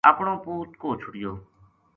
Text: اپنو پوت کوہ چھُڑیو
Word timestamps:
اپنو 0.09 0.33
پوت 0.43 0.69
کوہ 0.81 0.95
چھُڑیو 1.01 1.31